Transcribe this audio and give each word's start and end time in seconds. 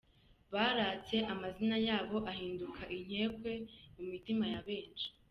Baratse 0.53 1.15
amazina 1.33 1.77
yabo 1.87 2.17
ahinduka 2.31 2.81
inkekwe 2.95 3.51
mu 3.95 4.03
mitima 4.11 4.45
ya 4.53 4.61
benshi. 4.67 5.07